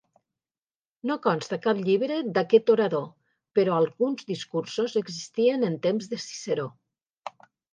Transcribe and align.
No 1.09 1.17
consta 1.25 1.59
cap 1.65 1.81
llibre 1.89 2.17
d'aquest 2.37 2.71
orador 2.75 3.05
però 3.59 3.77
alguns 3.81 4.27
discursos 4.33 4.97
existien 5.03 5.69
en 5.69 5.77
temps 5.89 6.11
de 6.15 6.21
Ciceró. 6.25 6.67